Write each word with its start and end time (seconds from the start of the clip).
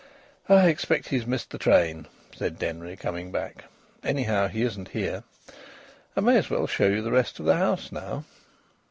"I 0.49 0.67
expect 0.67 1.09
he's 1.09 1.27
missed 1.27 1.51
the 1.51 1.59
train," 1.59 2.07
said 2.35 2.57
Denry, 2.57 2.97
coming 2.97 3.31
back. 3.31 3.65
"Anyhow, 4.03 4.47
he 4.47 4.63
isn't 4.63 4.87
here. 4.87 5.21
I 6.17 6.21
may 6.21 6.37
as 6.37 6.49
well 6.49 6.65
show 6.65 6.87
you 6.87 7.03
the 7.03 7.11
rest 7.11 7.39
of 7.39 7.45
the 7.45 7.57
house 7.57 7.91
now." 7.91 8.25